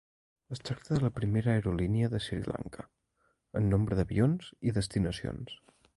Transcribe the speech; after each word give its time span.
Es 0.55 0.61
tracta 0.69 0.95
de 0.95 1.01
la 1.03 1.11
primera 1.17 1.51
aerolínia 1.57 2.09
de 2.13 2.21
Sri 2.27 2.39
Lanka 2.53 2.85
en 3.61 3.69
nombre 3.75 4.01
d'avions 4.01 4.53
i 4.71 4.75
destinacions. 4.79 5.59